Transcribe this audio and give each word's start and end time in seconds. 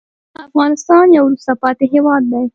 افغانستان 0.45 1.05
یو 1.17 1.23
وروسته 1.27 1.51
پاتې 1.61 1.85
هېواد 1.93 2.23
دی. 2.31 2.43